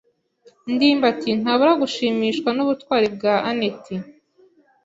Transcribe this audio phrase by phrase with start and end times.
[0.73, 3.85] ndimbati ntabura gushimishwa n'ubutwari bwa anet.